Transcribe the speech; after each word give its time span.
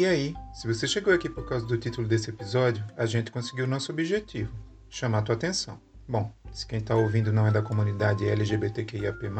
E 0.00 0.06
aí, 0.06 0.34
se 0.54 0.66
você 0.66 0.88
chegou 0.88 1.12
aqui 1.12 1.28
por 1.28 1.46
causa 1.46 1.66
do 1.66 1.76
título 1.76 2.08
desse 2.08 2.30
episódio, 2.30 2.82
a 2.96 3.04
gente 3.04 3.30
conseguiu 3.30 3.66
nosso 3.66 3.92
objetivo: 3.92 4.50
chamar 4.88 5.18
a 5.18 5.22
tua 5.22 5.34
atenção. 5.34 5.78
Bom, 6.08 6.32
se 6.50 6.66
quem 6.66 6.78
está 6.78 6.96
ouvindo 6.96 7.30
não 7.30 7.46
é 7.46 7.50
da 7.50 7.60
comunidade 7.60 8.26
LGBTQIAP+, 8.26 9.30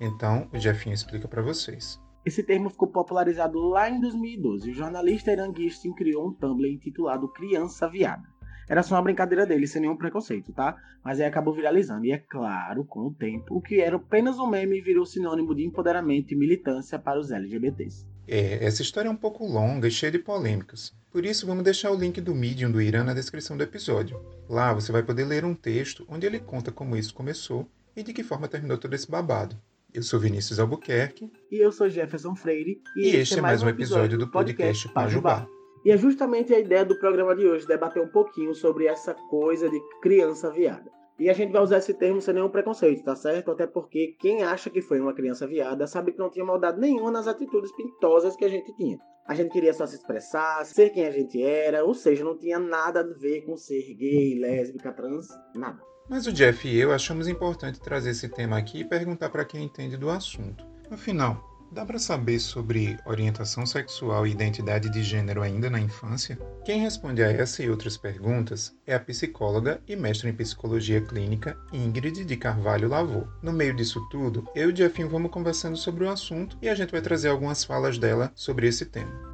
então 0.00 0.48
o 0.52 0.58
Jefinho 0.58 0.92
explica 0.92 1.28
para 1.28 1.40
vocês. 1.40 2.00
Esse 2.26 2.42
termo 2.42 2.68
ficou 2.68 2.88
popularizado 2.88 3.60
lá 3.60 3.88
em 3.88 4.00
2012. 4.00 4.72
O 4.72 4.74
jornalista 4.74 5.30
Eran 5.30 5.54
Gistin 5.54 5.92
criou 5.92 6.26
um 6.26 6.32
Tumblr 6.32 6.68
intitulado 6.68 7.28
Criança 7.28 7.88
Viada. 7.88 8.28
Era 8.68 8.82
só 8.82 8.96
uma 8.96 9.02
brincadeira 9.02 9.46
dele, 9.46 9.68
sem 9.68 9.82
nenhum 9.82 9.96
preconceito, 9.96 10.52
tá? 10.52 10.76
Mas 11.04 11.20
aí 11.20 11.26
acabou 11.26 11.54
viralizando. 11.54 12.06
E 12.06 12.10
é 12.10 12.18
claro, 12.18 12.84
com 12.84 13.06
o 13.06 13.14
tempo, 13.14 13.54
o 13.54 13.62
que 13.62 13.80
era 13.80 13.94
apenas 13.94 14.36
um 14.40 14.48
meme 14.48 14.80
virou 14.80 15.06
sinônimo 15.06 15.54
de 15.54 15.64
empoderamento 15.64 16.34
e 16.34 16.36
militância 16.36 16.98
para 16.98 17.20
os 17.20 17.30
LGBTs. 17.30 18.10
É, 18.26 18.64
essa 18.64 18.82
história 18.82 19.08
é 19.08 19.10
um 19.10 19.16
pouco 19.16 19.46
longa 19.46 19.88
e 19.88 19.90
cheia 19.90 20.12
de 20.12 20.18
polêmicas. 20.18 20.92
Por 21.10 21.26
isso, 21.26 21.46
vamos 21.46 21.64
deixar 21.64 21.90
o 21.90 21.96
link 21.96 22.20
do 22.20 22.34
Medium 22.34 22.70
do 22.70 22.80
Irã 22.80 23.04
na 23.04 23.14
descrição 23.14 23.56
do 23.56 23.62
episódio. 23.62 24.20
Lá 24.48 24.72
você 24.72 24.90
vai 24.90 25.02
poder 25.02 25.24
ler 25.24 25.44
um 25.44 25.54
texto 25.54 26.06
onde 26.08 26.26
ele 26.26 26.38
conta 26.38 26.72
como 26.72 26.96
isso 26.96 27.14
começou 27.14 27.68
e 27.94 28.02
de 28.02 28.12
que 28.12 28.22
forma 28.22 28.48
terminou 28.48 28.78
todo 28.78 28.94
esse 28.94 29.10
babado. 29.10 29.56
Eu 29.92 30.02
sou 30.02 30.18
Vinícius 30.18 30.58
Albuquerque. 30.58 31.30
E 31.50 31.58
eu 31.58 31.70
sou 31.70 31.88
Jefferson 31.88 32.34
Freire. 32.34 32.80
E, 32.96 33.10
e 33.10 33.16
este 33.16 33.38
é 33.38 33.42
mais 33.42 33.62
um 33.62 33.68
episódio 33.68 34.16
do 34.16 34.30
podcast 34.30 34.88
Pajubá. 34.88 35.46
E 35.84 35.90
é 35.90 35.96
justamente 35.98 36.54
a 36.54 36.58
ideia 36.58 36.84
do 36.84 36.98
programa 36.98 37.36
de 37.36 37.46
hoje, 37.46 37.66
debater 37.66 38.00
um 38.00 38.08
pouquinho 38.08 38.54
sobre 38.54 38.86
essa 38.86 39.12
coisa 39.28 39.68
de 39.68 39.78
criança 40.00 40.50
viada. 40.50 40.90
E 41.22 41.30
a 41.30 41.32
gente 41.32 41.52
vai 41.52 41.62
usar 41.62 41.78
esse 41.78 41.94
termo 41.94 42.20
sem 42.20 42.34
nenhum 42.34 42.48
preconceito, 42.48 43.04
tá 43.04 43.14
certo? 43.14 43.52
Até 43.52 43.64
porque 43.64 44.16
quem 44.18 44.42
acha 44.42 44.68
que 44.68 44.82
foi 44.82 44.98
uma 44.98 45.14
criança 45.14 45.46
viada 45.46 45.86
sabe 45.86 46.10
que 46.10 46.18
não 46.18 46.28
tinha 46.28 46.44
maldade 46.44 46.80
nenhuma 46.80 47.12
nas 47.12 47.28
atitudes 47.28 47.70
pintosas 47.76 48.34
que 48.34 48.44
a 48.44 48.48
gente 48.48 48.74
tinha. 48.74 48.98
A 49.24 49.32
gente 49.32 49.52
queria 49.52 49.72
só 49.72 49.86
se 49.86 49.94
expressar, 49.94 50.66
ser 50.66 50.90
quem 50.90 51.06
a 51.06 51.12
gente 51.12 51.40
era, 51.40 51.84
ou 51.84 51.94
seja, 51.94 52.24
não 52.24 52.36
tinha 52.36 52.58
nada 52.58 53.02
a 53.02 53.04
ver 53.04 53.42
com 53.42 53.56
ser 53.56 53.94
gay, 53.94 54.36
lésbica, 54.36 54.92
trans, 54.92 55.28
nada. 55.54 55.80
Mas 56.10 56.26
o 56.26 56.32
Jeff 56.32 56.66
e 56.66 56.80
eu 56.80 56.90
achamos 56.90 57.28
importante 57.28 57.80
trazer 57.80 58.10
esse 58.10 58.28
tema 58.28 58.58
aqui 58.58 58.80
e 58.80 58.84
perguntar 58.84 59.30
para 59.30 59.44
quem 59.44 59.62
entende 59.62 59.96
do 59.96 60.10
assunto. 60.10 60.66
Afinal, 60.90 61.51
Dá 61.72 61.86
para 61.86 61.98
saber 61.98 62.38
sobre 62.38 62.98
orientação 63.06 63.64
sexual 63.64 64.26
e 64.26 64.30
identidade 64.30 64.90
de 64.90 65.02
gênero 65.02 65.40
ainda 65.40 65.70
na 65.70 65.80
infância? 65.80 66.38
Quem 66.66 66.82
responde 66.82 67.22
a 67.22 67.32
essa 67.32 67.62
e 67.62 67.70
outras 67.70 67.96
perguntas 67.96 68.76
é 68.86 68.94
a 68.94 69.00
psicóloga 69.00 69.80
e 69.88 69.96
mestre 69.96 70.28
em 70.28 70.34
psicologia 70.34 71.00
clínica 71.00 71.56
Ingrid 71.72 72.26
de 72.26 72.36
Carvalho 72.36 72.90
Lavô. 72.90 73.26
No 73.42 73.54
meio 73.54 73.74
disso 73.74 74.06
tudo, 74.10 74.46
eu 74.54 74.68
e 74.68 74.72
o 74.74 74.76
Jeffinho 74.76 75.08
vamos 75.08 75.30
conversando 75.30 75.78
sobre 75.78 76.04
o 76.04 76.10
assunto 76.10 76.58
e 76.60 76.68
a 76.68 76.74
gente 76.74 76.92
vai 76.92 77.00
trazer 77.00 77.28
algumas 77.28 77.64
falas 77.64 77.96
dela 77.96 78.30
sobre 78.34 78.68
esse 78.68 78.84
tema. 78.84 79.31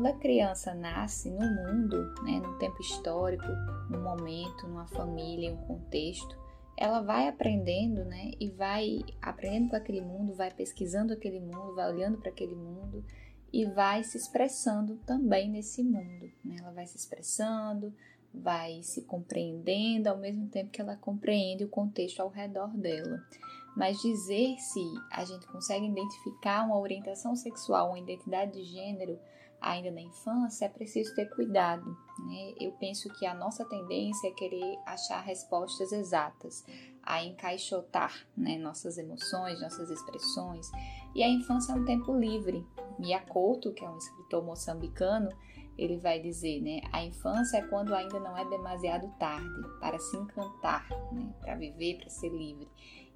Quando 0.00 0.14
a 0.14 0.18
criança 0.18 0.72
nasce 0.72 1.30
no 1.30 1.40
mundo, 1.40 2.14
né, 2.22 2.40
num 2.40 2.56
tempo 2.56 2.80
histórico, 2.80 3.44
num 3.90 4.02
momento, 4.02 4.66
numa 4.66 4.86
família, 4.86 5.52
um 5.52 5.58
contexto, 5.58 6.38
ela 6.74 7.02
vai 7.02 7.28
aprendendo, 7.28 8.02
né, 8.06 8.30
e 8.40 8.48
vai 8.48 9.00
aprendendo 9.20 9.68
com 9.68 9.76
aquele 9.76 10.00
mundo, 10.00 10.32
vai 10.32 10.50
pesquisando 10.50 11.12
aquele 11.12 11.38
mundo, 11.38 11.74
vai 11.74 11.92
olhando 11.92 12.16
para 12.16 12.30
aquele 12.30 12.54
mundo 12.54 13.04
e 13.52 13.66
vai 13.66 14.02
se 14.02 14.16
expressando 14.16 14.96
também 15.04 15.50
nesse 15.50 15.82
mundo. 15.82 16.32
Né? 16.42 16.56
Ela 16.58 16.70
vai 16.70 16.86
se 16.86 16.96
expressando, 16.96 17.92
vai 18.32 18.82
se 18.82 19.02
compreendendo 19.02 20.08
ao 20.08 20.16
mesmo 20.16 20.46
tempo 20.48 20.70
que 20.70 20.80
ela 20.80 20.96
compreende 20.96 21.64
o 21.64 21.68
contexto 21.68 22.20
ao 22.20 22.30
redor 22.30 22.74
dela. 22.74 23.22
Mas 23.76 24.00
dizer 24.00 24.56
se 24.58 24.82
a 25.12 25.26
gente 25.26 25.46
consegue 25.46 25.86
identificar 25.86 26.64
uma 26.64 26.78
orientação 26.78 27.36
sexual, 27.36 27.88
uma 27.88 27.98
identidade 27.98 28.52
de 28.52 28.64
gênero 28.64 29.18
ainda 29.60 29.90
na 29.90 30.00
infância, 30.00 30.64
é 30.64 30.68
preciso 30.68 31.14
ter 31.14 31.26
cuidado. 31.34 31.96
Né? 32.26 32.54
Eu 32.60 32.72
penso 32.72 33.08
que 33.14 33.26
a 33.26 33.34
nossa 33.34 33.64
tendência 33.64 34.28
é 34.28 34.32
querer 34.32 34.78
achar 34.86 35.20
respostas 35.20 35.92
exatas, 35.92 36.64
a 37.02 37.24
encaixotar 37.24 38.26
né, 38.36 38.58
nossas 38.58 38.98
emoções, 38.98 39.60
nossas 39.60 39.90
expressões. 39.90 40.70
E 41.14 41.22
a 41.22 41.28
infância 41.28 41.72
é 41.72 41.76
um 41.76 41.84
tempo 41.84 42.16
livre. 42.16 42.66
Mia 42.98 43.20
Couto, 43.20 43.72
que 43.72 43.84
é 43.84 43.90
um 43.90 43.96
escritor 43.96 44.44
moçambicano, 44.44 45.30
ele 45.76 45.96
vai 45.96 46.20
dizer, 46.20 46.60
né, 46.60 46.82
a 46.92 47.02
infância 47.02 47.56
é 47.56 47.62
quando 47.62 47.94
ainda 47.94 48.20
não 48.20 48.36
é 48.36 48.44
demasiado 48.44 49.08
tarde 49.18 49.48
para 49.80 49.98
se 49.98 50.16
encantar, 50.16 50.86
né, 51.10 51.32
para 51.40 51.56
viver, 51.56 51.98
para 51.98 52.10
ser 52.10 52.28
livre. 52.28 52.68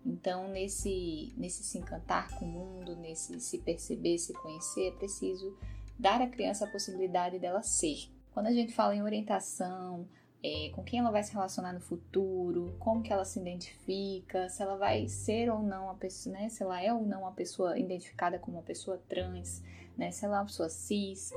Então, 0.05 0.49
nesse, 0.49 1.32
nesse 1.37 1.62
se 1.62 1.78
encantar 1.78 2.28
com 2.38 2.44
o 2.44 2.49
mundo, 2.49 2.97
nesse 2.97 3.41
se 3.41 3.59
perceber, 3.59 4.19
se 4.19 4.32
conhecer, 4.34 4.88
é 4.88 4.91
preciso 4.93 5.56
dar 5.99 6.21
à 6.21 6.27
criança 6.27 6.65
a 6.65 6.71
possibilidade 6.71 7.38
dela 7.38 7.62
ser. 7.62 8.10
Quando 8.32 8.47
a 8.49 8.53
gente 8.53 8.72
fala 8.72 8.94
em 8.94 9.03
orientação, 9.03 10.09
é, 10.43 10.71
com 10.75 10.82
quem 10.84 10.99
ela 10.99 11.10
vai 11.10 11.22
se 11.22 11.32
relacionar 11.32 11.72
no 11.72 11.81
futuro, 11.81 12.77
como 12.78 13.03
que 13.03 13.12
ela 13.12 13.25
se 13.25 13.41
identifica, 13.41 14.49
se 14.49 14.62
ela 14.62 14.77
vai 14.77 15.09
ser 15.09 15.50
ou 15.50 15.62
não 15.62 15.88
a 15.88 15.94
pessoa, 15.94 16.34
né, 16.34 16.49
se 16.50 16.62
ela 16.62 16.82
é 16.82 16.93
ou 16.93 17.06
não 17.06 17.22
uma 17.22 17.32
pessoa 17.32 17.78
identificada 17.78 18.38
como 18.38 18.59
uma 18.59 18.62
pessoa 18.62 19.00
trans, 19.09 19.62
né, 19.97 20.10
se 20.10 20.25
ela 20.25 20.37
é 20.37 20.38
uma 20.41 20.47
pessoa 20.47 20.69
cis, 20.69 21.32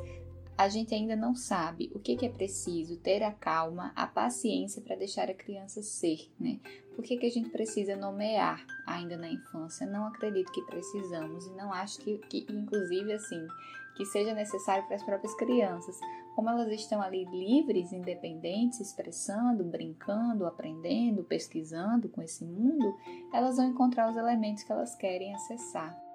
a 0.57 0.67
gente 0.67 0.93
ainda 0.93 1.15
não 1.15 1.35
sabe 1.35 1.91
o 1.93 1.99
que, 1.99 2.15
que 2.15 2.25
é 2.25 2.29
preciso 2.29 2.97
ter 2.97 3.21
a 3.21 3.31
calma, 3.31 3.91
a 3.95 4.07
paciência 4.07 4.81
para 4.81 4.95
deixar 4.95 5.29
a 5.29 5.33
criança 5.33 5.83
ser, 5.83 6.31
né? 6.39 6.59
Por 6.95 7.05
que, 7.05 7.15
que 7.15 7.27
a 7.27 7.31
gente 7.31 7.51
precisa 7.51 7.95
nomear 7.95 8.65
ainda 8.87 9.15
na 9.15 9.29
infância? 9.29 9.85
Não 9.85 10.07
acredito 10.07 10.51
que 10.51 10.63
precisamos 10.63 11.45
e 11.45 11.51
não 11.51 11.71
acho 11.71 11.99
que, 11.99 12.17
que 12.27 12.47
inclusive, 12.49 13.13
assim, 13.13 13.45
que 13.95 14.03
seja 14.05 14.33
necessário 14.33 14.85
para 14.87 14.95
as 14.95 15.03
próprias 15.03 15.35
crianças. 15.35 15.95
Como 16.35 16.49
elas 16.49 16.71
estão 16.71 16.99
ali 17.01 17.23
livres, 17.25 17.93
independentes, 17.93 18.79
expressando, 18.79 19.63
brincando, 19.63 20.47
aprendendo, 20.47 21.23
pesquisando 21.23 22.09
com 22.09 22.21
esse 22.21 22.43
mundo, 22.43 22.95
elas 23.31 23.57
vão 23.57 23.67
encontrar 23.67 24.09
os 24.09 24.17
elementos 24.17 24.63
que 24.63 24.71
elas 24.71 24.95
querem 24.95 25.35
acessar. 25.35 26.06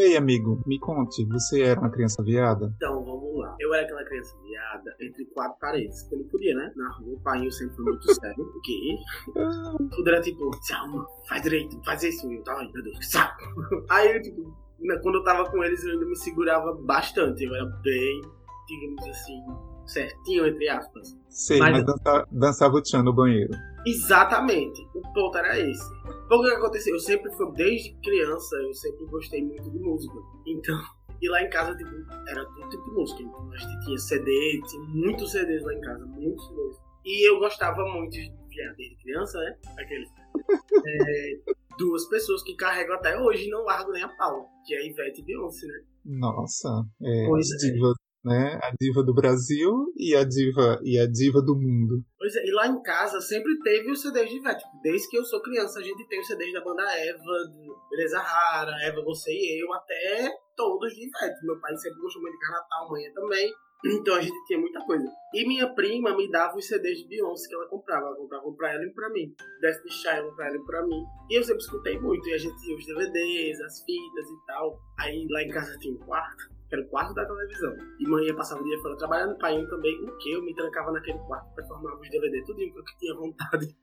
E 0.00 0.02
aí, 0.02 0.16
amigo, 0.16 0.62
me 0.64 0.78
conte, 0.78 1.26
você 1.26 1.60
era 1.60 1.78
uma 1.78 1.90
criança 1.90 2.22
viada? 2.22 2.72
Então, 2.76 3.04
vamos 3.04 3.36
lá. 3.36 3.54
Eu 3.60 3.74
era 3.74 3.84
aquela 3.84 4.02
criança 4.02 4.34
viada 4.42 4.96
entre 4.98 5.26
quatro 5.26 5.58
paredes, 5.60 6.00
porque 6.04 6.14
eu 6.14 6.18
não 6.20 6.28
podia, 6.28 6.54
né? 6.54 6.72
Na 6.74 6.90
rua, 6.92 7.16
o 7.16 7.20
pai 7.20 7.50
sempre 7.50 7.76
foi 7.76 7.84
muito 7.84 8.14
sério. 8.14 8.44
O 8.56 8.60
quê? 8.62 8.96
Tudo 9.94 10.08
era 10.08 10.22
tipo, 10.22 10.50
tchau, 10.62 11.06
faz 11.28 11.42
direito, 11.42 11.78
faz 11.84 12.02
isso. 12.02 12.26
Ai, 12.48 12.70
meu 12.72 12.82
Deus, 12.82 12.98
que 12.98 13.06
saco. 13.08 13.44
Aí, 13.90 14.16
eu, 14.16 14.22
tipo, 14.22 14.42
né, 14.80 14.98
quando 15.02 15.16
eu 15.16 15.22
tava 15.22 15.50
com 15.50 15.62
eles, 15.62 15.84
eu 15.84 15.92
ainda 15.92 16.06
me 16.06 16.16
segurava 16.16 16.72
bastante. 16.72 17.44
Eu 17.44 17.54
era 17.54 17.66
bem, 17.66 18.22
digamos 18.68 19.06
assim, 19.06 19.38
certinho, 19.86 20.46
entre 20.46 20.66
aspas. 20.70 21.14
Sei, 21.28 21.58
mas, 21.58 21.72
mas 21.72 21.84
dança, 21.84 22.26
dançava 22.32 22.76
o 22.76 22.82
tchan 22.82 23.02
no 23.02 23.12
banheiro. 23.12 23.52
Exatamente. 23.86 24.80
O 24.94 25.00
ponto 25.12 25.38
era 25.38 25.58
esse. 25.58 25.84
O 26.30 26.42
que 26.42 26.50
aconteceu? 26.50 26.94
Eu 26.94 27.00
sempre 27.00 27.30
fui, 27.32 27.52
desde 27.52 27.92
criança, 28.02 28.56
eu 28.56 28.74
sempre 28.74 29.06
gostei 29.06 29.44
muito 29.44 29.70
de 29.70 29.78
música. 29.78 30.14
Então, 30.46 30.80
e 31.20 31.28
lá 31.28 31.42
em 31.42 31.50
casa, 31.50 31.76
tipo, 31.76 31.90
era 32.28 32.44
todo 32.44 32.68
tipo 32.68 32.84
de 32.84 32.90
música. 32.92 33.22
Então, 33.22 33.52
a 33.52 33.56
gente 33.56 33.84
tinha 33.84 33.98
CD, 33.98 34.60
tinha 34.68 34.82
muitos 34.88 35.32
CDs 35.32 35.62
lá 35.64 35.74
em 35.74 35.80
casa, 35.80 36.06
muitos 36.06 36.46
CDs. 36.48 36.76
E 37.04 37.28
eu 37.28 37.38
gostava 37.38 37.84
muito 37.84 38.12
de 38.12 38.40
desde 38.76 38.96
criança, 38.96 39.38
né? 39.38 39.56
Aqueles. 39.78 40.08
É, 40.86 41.38
duas 41.78 42.04
pessoas 42.06 42.42
que 42.42 42.54
carregam 42.54 42.94
até 42.94 43.18
hoje 43.18 43.46
e 43.46 43.50
não 43.50 43.64
largo 43.64 43.92
nem 43.92 44.02
a 44.02 44.08
pau, 44.08 44.48
que 44.66 44.74
é 44.74 44.78
a 44.78 44.86
Ivete 44.86 45.20
e 45.20 45.24
Beyoncé, 45.24 45.66
né? 45.66 45.82
Nossa, 46.04 46.68
é, 47.02 47.26
pois 47.26 47.50
é. 47.50 47.56
Né? 48.24 48.58
A 48.62 48.72
diva 48.78 49.02
do 49.02 49.14
Brasil 49.14 49.92
e 49.96 50.14
a 50.14 50.24
diva 50.24 50.78
e 50.82 50.98
a 50.98 51.06
diva 51.06 51.40
do 51.40 51.54
mundo. 51.54 52.04
Pois 52.18 52.34
é, 52.36 52.46
e 52.46 52.52
lá 52.52 52.66
em 52.66 52.82
casa 52.82 53.20
sempre 53.20 53.58
teve 53.60 53.90
os 53.90 54.02
CDs 54.02 54.28
de 54.28 54.36
Ivete. 54.36 54.64
Desde 54.82 55.08
que 55.08 55.18
eu 55.18 55.24
sou 55.24 55.42
criança, 55.42 55.80
a 55.80 55.82
gente 55.82 56.06
tem 56.06 56.20
os 56.20 56.26
CDs 56.26 56.52
da 56.52 56.62
banda 56.62 56.82
Eva, 56.82 57.22
Beleza 57.90 58.18
Rara, 58.18 58.72
Eva, 58.82 59.02
Você 59.02 59.30
e 59.32 59.62
Eu, 59.62 59.72
até 59.72 60.30
todos 60.56 60.92
de 60.92 61.06
Ivete. 61.06 61.44
Meu 61.44 61.58
pai 61.60 61.76
sempre 61.76 62.00
gostou 62.00 62.22
muito 62.22 62.34
de 62.34 62.40
Carnatal, 62.40 62.90
mãe 62.90 63.12
também. 63.12 63.52
Então 63.82 64.14
a 64.14 64.20
gente 64.20 64.44
tinha 64.46 64.58
muita 64.58 64.78
coisa. 64.84 65.10
E 65.32 65.48
minha 65.48 65.72
prima 65.74 66.14
me 66.14 66.30
dava 66.30 66.54
os 66.54 66.66
CDs 66.66 66.98
de 66.98 67.08
Beyoncé 67.08 67.48
que 67.48 67.54
ela 67.54 67.66
comprava. 67.66 68.08
Ela 68.08 68.16
comprava 68.16 68.52
pra 68.52 68.72
ela 68.74 68.84
e 68.84 68.92
pra 68.92 69.08
mim. 69.08 69.34
Destiny 69.62 69.90
Child 69.90 70.36
pra 70.36 70.48
ela 70.48 70.56
e 70.56 70.64
pra 70.66 70.86
mim. 70.86 71.02
E 71.30 71.38
eu 71.38 71.42
sempre 71.42 71.62
escutei 71.62 71.98
muito. 71.98 72.28
E 72.28 72.34
a 72.34 72.38
gente 72.38 72.60
tinha 72.60 72.76
os 72.76 72.84
DVDs, 72.84 73.60
as 73.62 73.82
fitas 73.82 74.28
e 74.28 74.46
tal. 74.46 74.78
Aí 74.98 75.26
lá 75.30 75.42
em 75.42 75.48
casa 75.48 75.78
tinha 75.78 75.94
um 75.94 75.98
quarto 75.98 76.59
era 76.72 76.82
o 76.82 76.88
quarto 76.88 77.14
da 77.14 77.26
televisão. 77.26 77.74
E 77.98 78.08
mãe 78.08 78.26
ia 78.26 78.34
passar 78.34 78.60
o 78.60 78.64
dia 78.64 78.78
fora 78.80 78.96
trabalhando, 78.96 79.38
pai 79.38 79.66
também, 79.66 80.04
o 80.04 80.16
que? 80.18 80.30
Eu 80.32 80.42
me 80.42 80.54
trancava 80.54 80.92
naquele 80.92 81.18
quarto 81.20 81.52
pra 81.54 81.66
formar 81.66 81.98
os 81.98 82.08
DVD, 82.08 82.44
tudo 82.44 82.56
que 82.56 82.78
eu 82.78 82.84
tinha 82.98 83.14
vontade. 83.14 83.76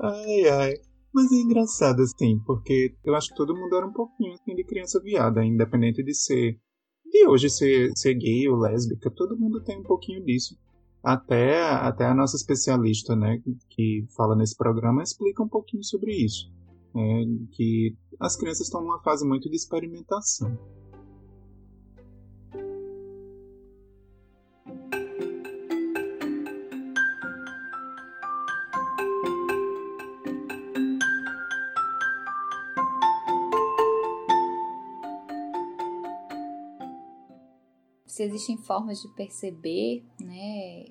ai, 0.00 0.48
ai. 0.48 0.74
Mas 1.14 1.32
é 1.32 1.36
engraçado, 1.36 2.02
assim, 2.02 2.38
porque 2.44 2.94
eu 3.04 3.14
acho 3.14 3.30
que 3.30 3.36
todo 3.36 3.56
mundo 3.56 3.74
era 3.74 3.86
um 3.86 3.92
pouquinho 3.92 4.34
assim 4.34 4.54
de 4.54 4.64
criança 4.64 5.00
viada, 5.00 5.44
independente 5.44 6.02
de 6.02 6.14
ser. 6.14 6.58
De 7.04 7.26
hoje 7.26 7.48
ser, 7.48 7.92
ser 7.96 8.14
gay 8.14 8.48
ou 8.48 8.58
lésbica, 8.58 9.10
todo 9.10 9.38
mundo 9.38 9.62
tem 9.62 9.78
um 9.78 9.82
pouquinho 9.84 10.22
disso. 10.24 10.58
Até, 11.02 11.62
até 11.62 12.04
a 12.04 12.14
nossa 12.14 12.36
especialista, 12.36 13.14
né, 13.14 13.40
que 13.70 14.04
fala 14.16 14.34
nesse 14.34 14.56
programa, 14.56 15.04
explica 15.04 15.40
um 15.42 15.48
pouquinho 15.48 15.84
sobre 15.84 16.12
isso. 16.12 16.50
Né, 16.94 17.46
que 17.52 17.94
as 18.18 18.36
crianças 18.36 18.66
estão 18.66 18.80
numa 18.80 19.02
fase 19.02 19.26
muito 19.26 19.48
de 19.50 19.56
experimentação. 19.56 20.56
se 38.16 38.22
existem 38.22 38.56
formas 38.56 38.98
de 38.98 39.08
perceber, 39.14 40.02
né, 40.18 40.86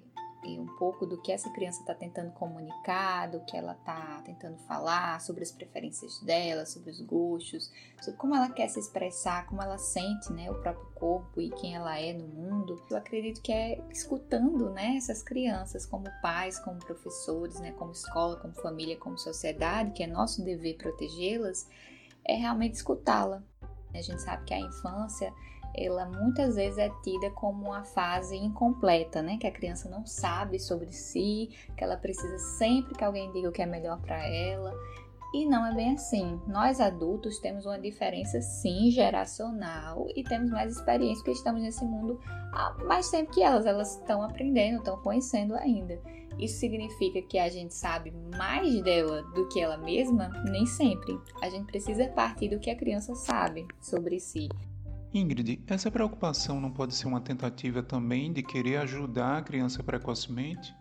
um 0.59 0.67
pouco 0.77 1.05
do 1.05 1.21
que 1.21 1.31
essa 1.31 1.49
criança 1.49 1.81
está 1.81 1.93
tentando 1.93 2.31
comunicar, 2.31 3.27
do 3.29 3.39
que 3.41 3.57
ela 3.57 3.73
está 3.73 4.21
tentando 4.23 4.57
falar, 4.59 5.19
sobre 5.21 5.43
as 5.43 5.51
preferências 5.51 6.19
dela, 6.21 6.65
sobre 6.65 6.91
os 6.91 7.01
gostos, 7.01 7.71
sobre 8.01 8.19
como 8.19 8.35
ela 8.35 8.49
quer 8.49 8.67
se 8.67 8.79
expressar, 8.79 9.47
como 9.47 9.61
ela 9.61 9.77
sente, 9.77 10.31
né, 10.31 10.49
o 10.49 10.61
próprio 10.61 10.85
corpo 10.95 11.41
e 11.41 11.49
quem 11.51 11.75
ela 11.75 11.99
é 11.99 12.13
no 12.13 12.27
mundo. 12.27 12.81
Eu 12.89 12.97
acredito 12.97 13.41
que 13.41 13.51
é 13.51 13.81
escutando, 13.91 14.69
né, 14.69 14.95
essas 14.95 15.23
crianças 15.23 15.85
como 15.85 16.05
pais, 16.21 16.59
como 16.59 16.79
professores, 16.79 17.59
né, 17.59 17.71
como 17.73 17.91
escola, 17.91 18.37
como 18.37 18.53
família, 18.53 18.97
como 18.97 19.17
sociedade, 19.17 19.91
que 19.91 20.03
é 20.03 20.07
nosso 20.07 20.43
dever 20.43 20.77
protegê-las, 20.77 21.67
é 22.23 22.35
realmente 22.35 22.75
escutá-la. 22.75 23.43
A 23.93 24.01
gente 24.01 24.21
sabe 24.21 24.43
que 24.45 24.53
a 24.53 24.59
infância 24.59 25.33
ela 25.77 26.05
muitas 26.05 26.55
vezes 26.55 26.77
é 26.77 26.89
tida 27.03 27.29
como 27.31 27.67
uma 27.67 27.83
fase 27.83 28.35
incompleta, 28.35 29.21
né? 29.21 29.37
Que 29.37 29.47
a 29.47 29.51
criança 29.51 29.89
não 29.89 30.05
sabe 30.05 30.59
sobre 30.59 30.91
si, 30.91 31.49
que 31.75 31.83
ela 31.83 31.97
precisa 31.97 32.37
sempre 32.37 32.95
que 32.95 33.03
alguém 33.03 33.31
diga 33.31 33.49
o 33.49 33.51
que 33.51 33.61
é 33.61 33.65
melhor 33.65 33.99
para 34.01 34.25
ela. 34.25 34.73
E 35.33 35.45
não 35.45 35.65
é 35.65 35.73
bem 35.73 35.95
assim. 35.95 36.39
Nós 36.47 36.79
adultos 36.79 37.39
temos 37.39 37.65
uma 37.65 37.77
diferença 37.77 38.39
sim 38.41 38.89
geracional 38.89 40.07
e 40.15 40.23
temos 40.23 40.49
mais 40.49 40.77
experiência 40.77 41.23
porque 41.23 41.37
estamos 41.37 41.61
nesse 41.61 41.83
mundo 41.83 42.19
há 42.53 42.73
mais 42.85 43.09
tempo 43.09 43.33
que 43.33 43.43
elas. 43.43 43.65
Elas 43.65 43.97
estão 43.97 44.21
aprendendo, 44.21 44.77
estão 44.77 44.97
conhecendo 45.01 45.53
ainda. 45.55 45.99
Isso 46.39 46.59
significa 46.59 47.21
que 47.21 47.37
a 47.37 47.49
gente 47.49 47.73
sabe 47.73 48.13
mais 48.37 48.81
dela 48.81 49.23
do 49.33 49.47
que 49.49 49.59
ela 49.59 49.77
mesma? 49.77 50.29
Nem 50.49 50.65
sempre. 50.65 51.17
A 51.41 51.49
gente 51.49 51.65
precisa 51.65 52.07
partir 52.07 52.49
do 52.49 52.59
que 52.59 52.69
a 52.69 52.75
criança 52.75 53.15
sabe 53.15 53.67
sobre 53.81 54.19
si. 54.19 54.49
Ingrid, 55.17 55.63
essa 55.65 55.89
preocupação 55.89 56.59
não 56.59 56.69
pode 56.69 56.93
ser 56.93 57.07
uma 57.07 57.21
tentativa 57.21 57.81
também 57.81 58.33
de 58.33 58.43
querer 58.43 58.75
ajudar 58.77 59.37
a 59.37 59.41
criança 59.41 59.81
precocemente? 59.81 60.75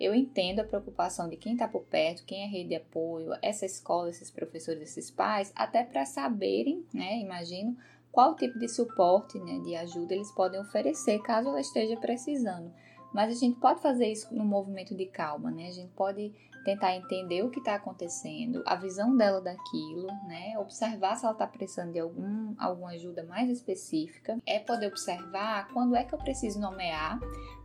Eu 0.00 0.12
entendo 0.12 0.58
a 0.58 0.64
preocupação 0.64 1.28
de 1.28 1.36
quem 1.36 1.52
está 1.52 1.68
por 1.68 1.82
perto, 1.82 2.24
quem 2.24 2.42
é 2.42 2.46
rede 2.46 2.70
de 2.70 2.74
apoio, 2.74 3.32
essa 3.40 3.64
escola, 3.64 4.10
esses 4.10 4.28
professores, 4.28 4.82
esses 4.82 5.08
pais, 5.08 5.52
até 5.54 5.84
para 5.84 6.04
saberem, 6.04 6.84
né, 6.92 7.20
imagino, 7.20 7.76
qual 8.10 8.34
tipo 8.34 8.58
de 8.58 8.66
suporte, 8.66 9.38
né, 9.38 9.60
de 9.60 9.76
ajuda 9.76 10.14
eles 10.14 10.32
podem 10.32 10.60
oferecer 10.60 11.20
caso 11.20 11.50
ela 11.50 11.60
esteja 11.60 11.96
precisando. 11.96 12.72
Mas 13.14 13.36
a 13.36 13.38
gente 13.38 13.60
pode 13.60 13.80
fazer 13.80 14.10
isso 14.10 14.34
no 14.34 14.44
movimento 14.44 14.96
de 14.96 15.06
calma, 15.06 15.50
né? 15.50 15.66
A 15.66 15.72
gente 15.72 15.90
pode 15.94 16.32
tentar 16.64 16.94
entender 16.94 17.42
o 17.42 17.50
que 17.50 17.58
está 17.58 17.74
acontecendo, 17.74 18.62
a 18.66 18.76
visão 18.76 19.16
dela 19.16 19.40
daquilo, 19.40 20.06
né? 20.26 20.58
Observar 20.58 21.16
se 21.16 21.24
ela 21.24 21.32
está 21.32 21.46
precisando 21.46 21.92
de 21.92 21.98
algum, 21.98 22.54
alguma 22.58 22.90
ajuda 22.90 23.24
mais 23.24 23.48
específica. 23.50 24.38
É 24.46 24.58
poder 24.58 24.88
observar 24.88 25.68
quando 25.72 25.96
é 25.96 26.04
que 26.04 26.14
eu 26.14 26.18
preciso 26.18 26.60
nomear 26.60 27.18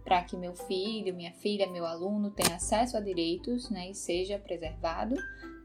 para 0.03 0.23
que 0.23 0.37
meu 0.37 0.55
filho, 0.55 1.15
minha 1.15 1.33
filha, 1.33 1.69
meu 1.69 1.85
aluno 1.85 2.31
tenha 2.31 2.55
acesso 2.55 2.95
a 2.95 3.01
direitos, 3.01 3.69
né? 3.69 3.89
E 3.89 3.95
seja 3.95 4.39
preservado. 4.39 5.15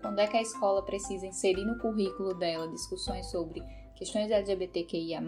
Quando 0.00 0.19
é 0.19 0.26
que 0.26 0.37
a 0.37 0.43
escola 0.43 0.83
precisa 0.83 1.26
inserir 1.26 1.65
no 1.65 1.79
currículo 1.79 2.35
dela 2.35 2.69
discussões 2.69 3.26
sobre 3.26 3.62
questões 3.94 4.31
LGBTQIA+, 4.31 5.21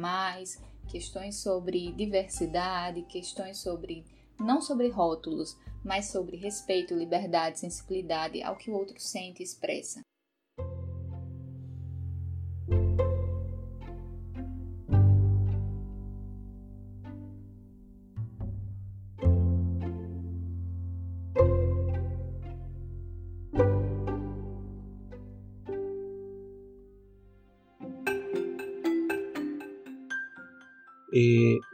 questões 0.88 1.37
sobre 1.37 1.93
diversidade, 1.93 3.02
questões 3.02 3.58
sobre 3.58 4.05
não 4.43 4.61
sobre 4.61 4.89
rótulos, 4.89 5.56
mas 5.85 6.06
sobre 6.06 6.37
respeito, 6.37 6.94
liberdade, 6.94 7.61
sensibilidade 7.61 8.43
ao 8.43 8.56
que 8.56 8.71
o 8.71 8.75
outro 8.75 9.00
sente 9.00 9.41
e 9.41 9.44
expressa. 9.44 10.00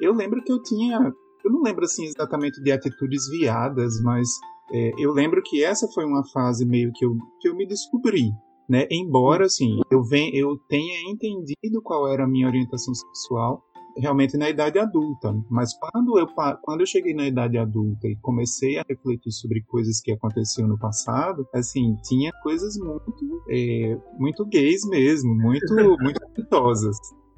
eu 0.00 0.14
lembro 0.14 0.42
que 0.42 0.50
eu 0.50 0.62
tinha 0.62 1.12
lembro 1.68 1.84
assim 1.84 2.04
exatamente 2.06 2.60
de 2.62 2.72
atitudes 2.72 3.28
viadas, 3.28 4.00
mas 4.02 4.28
é, 4.72 4.92
eu 4.98 5.12
lembro 5.12 5.42
que 5.42 5.64
essa 5.64 5.86
foi 5.94 6.04
uma 6.04 6.26
fase 6.32 6.66
meio 6.66 6.90
que 6.94 7.04
eu, 7.04 7.16
que 7.40 7.48
eu 7.48 7.56
me 7.56 7.66
descobri. 7.66 8.30
Né? 8.68 8.86
Embora 8.90 9.46
assim, 9.46 9.80
eu, 9.90 10.02
ven, 10.02 10.30
eu 10.34 10.58
tenha 10.68 11.10
entendido 11.10 11.80
qual 11.82 12.06
era 12.06 12.24
a 12.24 12.28
minha 12.28 12.46
orientação 12.46 12.94
sexual 12.94 13.62
realmente 13.96 14.36
na 14.36 14.48
idade 14.48 14.78
adulta, 14.78 15.34
mas 15.50 15.72
quando 15.76 16.18
eu, 16.18 16.26
quando 16.62 16.80
eu 16.82 16.86
cheguei 16.86 17.14
na 17.14 17.26
idade 17.26 17.58
adulta 17.58 18.06
e 18.06 18.16
comecei 18.20 18.78
a 18.78 18.84
refletir 18.88 19.32
sobre 19.32 19.62
coisas 19.62 20.00
que 20.00 20.12
aconteciam 20.12 20.68
no 20.68 20.78
passado, 20.78 21.44
assim, 21.52 21.96
tinha 22.04 22.30
coisas 22.42 22.76
muito, 22.78 23.42
é, 23.50 23.98
muito 24.16 24.44
gays 24.46 24.86
mesmo, 24.88 25.34
muito, 25.34 25.74
muito 25.74 26.20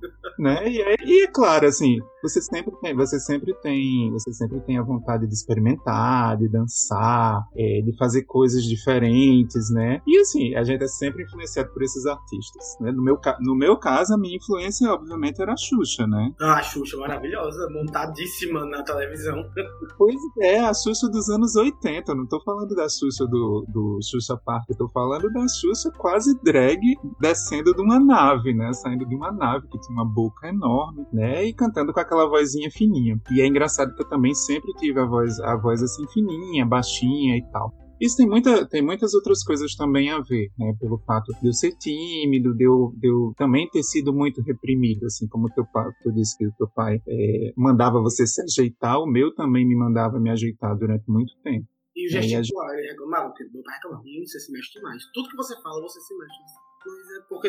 né? 0.39 0.71
E 0.71 0.81
é, 0.81 0.97
e 1.05 1.23
é, 1.25 1.27
claro, 1.29 1.67
assim, 1.67 1.99
você 2.23 2.41
sempre 2.41 2.73
tem, 2.81 2.95
você 2.95 3.19
sempre 3.19 3.55
tem, 3.61 4.11
você 4.13 4.33
sempre 4.33 4.61
tem 4.61 4.79
a 4.79 4.83
vontade 4.83 5.27
de 5.27 5.33
experimentar, 5.33 6.37
de 6.37 6.49
dançar, 6.49 7.43
é, 7.57 7.81
de 7.83 7.97
fazer 7.97 8.23
coisas 8.25 8.65
diferentes, 8.65 9.71
né? 9.71 10.01
E 10.07 10.19
assim, 10.19 10.55
a 10.55 10.63
gente 10.63 10.85
é 10.85 10.89
sempre 10.89 11.25
influenciado 11.25 11.71
por 11.73 11.83
esses 11.83 12.07
artistas, 12.07 12.77
né? 12.81 12.93
No 12.93 13.03
meu, 13.03 13.19
no 13.41 13.55
meu 13.55 13.77
caso, 13.77 14.15
a 14.15 14.19
minha 14.19 14.37
influência, 14.37 14.91
obviamente, 14.93 15.41
era 15.41 15.53
a 15.53 15.57
Xuxa, 15.57 16.07
né? 16.07 16.33
Ah, 16.41 16.59
a 16.59 16.63
Xuxa 16.63 16.97
maravilhosa, 16.97 17.69
montadíssima 17.71 18.65
na 18.67 18.83
televisão. 18.83 19.43
Pois 19.97 20.17
é, 20.41 20.61
a 20.61 20.73
Xuxa 20.73 21.09
dos 21.09 21.29
anos 21.29 21.57
80, 21.57 22.15
não 22.15 22.27
tô 22.27 22.41
falando 22.41 22.75
da 22.75 22.89
Xuxa 22.89 23.27
do, 23.27 23.67
do 23.69 23.99
Xuxa 24.03 24.37
Park, 24.37 24.65
eu 24.71 24.77
tô 24.77 24.89
falando 24.89 25.31
da 25.31 25.47
Xuxa 25.47 25.91
quase 25.99 26.39
drag 26.43 26.81
descendo 27.21 27.75
de 27.75 27.83
uma 27.83 28.01
nave, 28.01 28.55
né? 28.55 28.73
Saindo 28.73 29.07
de 29.07 29.15
uma 29.15 29.31
nave 29.31 29.69
que 29.69 29.79
tinha 29.81 29.95
uma 29.95 30.05
boca 30.05 30.49
enorme, 30.49 31.07
né? 31.13 31.45
E 31.45 31.53
cantando 31.53 31.93
com 31.93 32.01
aquela 32.11 32.29
vozinha 32.29 32.69
fininha. 32.71 33.17
E 33.31 33.41
é 33.41 33.47
engraçado 33.47 33.95
que 33.95 34.03
eu 34.03 34.09
também 34.09 34.35
sempre 34.35 34.73
tive 34.75 34.99
a 34.99 35.07
voz, 35.07 35.39
a 35.41 35.57
voz 35.57 35.81
assim 35.81 36.07
fininha, 36.09 36.67
baixinha 36.67 37.37
e 37.37 37.43
tal. 37.53 37.73
Isso 38.01 38.17
tem, 38.17 38.27
muita, 38.27 38.67
tem 38.67 38.83
muitas 38.83 39.13
outras 39.13 39.45
coisas 39.45 39.75
também 39.75 40.11
a 40.11 40.21
ver, 40.21 40.49
né? 40.59 40.73
Pelo 40.81 40.99
fato 41.01 41.33
de 41.41 41.49
eu 41.49 41.53
ser 41.53 41.73
tímido, 41.77 42.55
de 42.55 42.65
eu, 42.65 42.95
de 42.97 43.07
eu 43.07 43.35
também 43.37 43.69
ter 43.69 43.83
sido 43.83 44.11
muito 44.11 44.41
reprimido, 44.41 45.05
assim 45.05 45.29
como 45.29 45.53
teu 45.53 45.67
pai, 45.67 45.87
tu 46.03 46.11
disse 46.11 46.37
que 46.39 46.47
o 46.47 46.53
teu 46.57 46.67
pai 46.75 46.99
é, 47.07 47.53
mandava 47.55 48.01
você 48.01 48.27
se 48.27 48.41
ajeitar, 48.43 48.99
o 48.99 49.07
meu 49.07 49.35
também 49.35 49.69
me 49.69 49.77
mandava 49.77 50.19
me 50.19 50.31
ajeitar 50.31 50.75
durante 50.79 51.05
muito 51.11 51.35
tempo. 51.45 51.67
E 51.95 52.07
o 52.07 52.11
gesticular, 52.11 52.75
ele 52.79 52.89
reclamava, 52.89 53.29
porque 53.29 53.45
meu 53.53 53.63
pai 53.63 53.75
reclamava, 53.75 54.03
você 54.25 54.41
se 54.41 54.51
mexe 54.51 54.73
demais. 54.73 55.03
Tudo 55.13 55.29
que 55.29 55.37
você 55.37 55.55
fala, 55.61 55.83
você 55.83 56.01
se 56.01 56.17
mexe. 56.17 56.39
Mas 56.87 57.19
é 57.19 57.27
porque. 57.29 57.49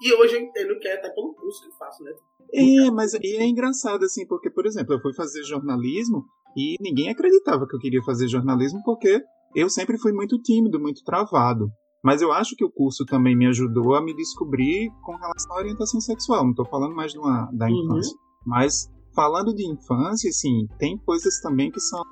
E 0.00 0.14
hoje 0.14 0.34
eu 0.34 0.40
entendo 0.40 0.78
que 0.80 0.88
é 0.88 0.94
até 0.94 1.10
pelo 1.10 1.32
curso 1.34 1.62
que 1.62 1.68
eu 1.68 1.72
faço, 1.74 2.02
né? 2.02 2.12
É, 2.54 2.90
mas 2.90 3.14
e 3.14 3.36
é 3.36 3.46
engraçado, 3.46 4.04
assim, 4.04 4.26
porque, 4.26 4.50
por 4.50 4.66
exemplo, 4.66 4.94
eu 4.94 5.00
fui 5.00 5.14
fazer 5.14 5.42
jornalismo 5.44 6.24
e 6.56 6.76
ninguém 6.80 7.08
acreditava 7.08 7.66
que 7.66 7.74
eu 7.74 7.80
queria 7.80 8.02
fazer 8.02 8.28
jornalismo 8.28 8.80
porque 8.84 9.20
eu 9.54 9.70
sempre 9.70 9.98
fui 9.98 10.12
muito 10.12 10.38
tímido, 10.38 10.80
muito 10.80 11.02
travado. 11.04 11.70
Mas 12.04 12.20
eu 12.20 12.32
acho 12.32 12.56
que 12.56 12.64
o 12.64 12.70
curso 12.70 13.04
também 13.04 13.36
me 13.36 13.46
ajudou 13.46 13.94
a 13.94 14.02
me 14.02 14.14
descobrir 14.14 14.90
com 15.02 15.14
relação 15.16 15.52
à 15.52 15.58
orientação 15.58 16.00
sexual. 16.00 16.42
Não 16.42 16.50
estou 16.50 16.66
falando 16.66 16.94
mais 16.94 17.14
uma, 17.14 17.48
da 17.52 17.66
uhum. 17.66 17.84
infância. 17.84 18.12
Uhum. 18.12 18.22
Mas 18.44 18.90
falando 19.14 19.54
de 19.54 19.64
infância, 19.64 20.28
assim, 20.28 20.66
tem 20.78 20.98
coisas 20.98 21.40
também 21.40 21.70
que 21.70 21.80
são 21.80 22.02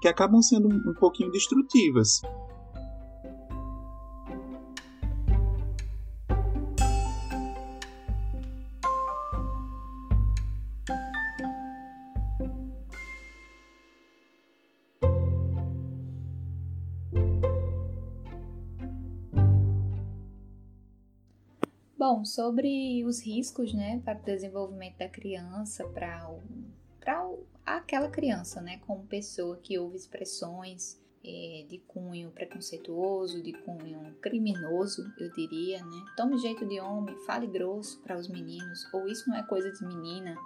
que 0.00 0.06
acabam 0.06 0.40
sendo 0.40 0.68
um, 0.68 0.90
um 0.90 0.94
pouquinho 1.00 1.30
destrutivas. 1.30 2.20
Bom, 21.98 22.24
sobre 22.24 23.04
os 23.04 23.20
riscos, 23.20 23.74
né, 23.74 24.00
para 24.04 24.16
o 24.16 24.22
desenvolvimento 24.22 24.98
da 24.98 25.08
criança, 25.08 25.84
para 25.88 26.30
aquela 27.66 28.08
criança, 28.08 28.60
né, 28.60 28.78
como 28.86 29.04
pessoa 29.08 29.56
que 29.56 29.76
ouve 29.76 29.96
expressões 29.96 30.96
é, 31.24 31.66
de 31.68 31.78
cunho 31.88 32.30
preconceituoso, 32.30 33.42
de 33.42 33.52
cunho 33.52 34.14
criminoso, 34.20 35.02
eu 35.18 35.28
diria, 35.32 35.84
né? 35.84 36.04
Tome 36.16 36.38
jeito 36.38 36.64
de 36.64 36.78
homem, 36.78 37.16
fale 37.26 37.48
grosso 37.48 38.00
para 38.02 38.16
os 38.16 38.28
meninos, 38.28 38.86
ou 38.94 39.08
isso 39.08 39.28
não 39.28 39.36
é 39.36 39.42
coisa 39.42 39.68
de 39.72 39.84
menina, 39.84 40.36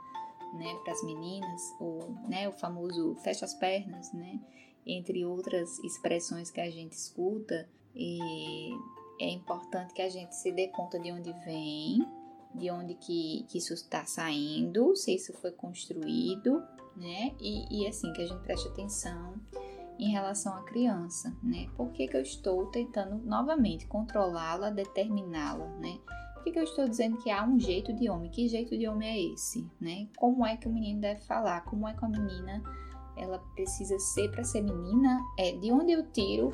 né, 0.55 0.75
para 0.83 0.95
as 0.95 1.05
meninas, 1.05 1.61
ou 1.79 2.17
né, 2.31 2.49
o 2.49 2.53
famoso 2.53 3.15
fecha 3.17 3.45
as 3.45 3.53
pernas, 3.53 4.11
né, 4.15 4.41
entre 4.87 5.23
outras 5.27 5.79
expressões 5.81 6.51
que 6.51 6.63
a 6.63 6.71
gente 6.71 6.93
escuta, 6.93 7.69
e 7.95 8.71
é 9.23 9.31
importante 9.31 9.95
que 9.95 10.03
a 10.03 10.09
gente 10.09 10.35
se 10.35 10.51
dê 10.51 10.69
conta 10.69 10.99
de 10.99 11.13
onde 11.13 11.33
vem, 11.45 12.07
de 12.55 12.71
onde 12.71 12.95
que, 12.95 13.45
que 13.49 13.59
isso 13.59 13.73
está 13.73 14.05
saindo, 14.05 14.95
se 14.97 15.15
isso 15.15 15.33
foi 15.35 15.53
construído, 15.53 16.63
né, 16.97 17.33
e, 17.41 17.83
e 17.83 17.87
assim, 17.87 18.13
que 18.13 18.21
a 18.21 18.27
gente 18.27 18.43
preste 18.43 18.69
atenção 18.69 19.35
em 19.99 20.11
relação 20.11 20.55
à 20.57 20.63
criança, 20.63 21.35
né? 21.43 21.69
Por 21.77 21.91
que, 21.93 22.09
que 22.09 22.17
eu 22.17 22.23
estou 22.23 22.67
tentando 22.67 23.19
novamente 23.25 23.87
controlá-la, 23.87 24.71
determiná-la, 24.71 25.67
né? 25.79 25.99
Por 26.35 26.43
que, 26.43 26.51
que 26.51 26.59
eu 26.59 26.65
estou 26.65 26.89
dizendo 26.89 27.19
que 27.19 27.31
há 27.31 27.45
um 27.45 27.61
jeito 27.61 27.93
de 27.93 28.11
homem? 28.11 28.31
Que 28.31 28.49
jeito 28.49 28.77
de 28.77 28.89
homem 28.89 29.09
é 29.09 29.33
esse, 29.33 29.65
né? 29.81 30.09
Como 30.17 30.45
é 30.45 30.57
que 30.57 30.67
o 30.67 30.73
menino 30.73 31.01
deve 31.01 31.21
falar? 31.21 31.61
Como 31.67 31.87
é 31.87 31.95
que 31.95 32.05
a 32.05 32.09
menina 32.09 32.63
ela 33.17 33.39
precisa 33.55 33.97
ser 33.99 34.31
para 34.31 34.43
ser 34.43 34.63
menina? 34.63 35.21
É 35.39 35.53
de 35.53 35.71
onde 35.71 35.93
eu 35.93 36.11
tiro 36.11 36.51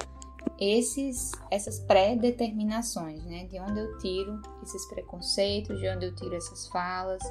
esses 0.59 1.33
essas 1.51 1.79
pré-determinações, 1.81 3.25
né? 3.25 3.45
De 3.47 3.59
onde 3.61 3.79
eu 3.79 3.99
tiro 3.99 4.41
esses 4.63 4.85
preconceitos, 4.87 5.79
de 5.79 5.89
onde 5.89 6.07
eu 6.07 6.15
tiro 6.15 6.35
essas 6.35 6.69
falas? 6.69 7.23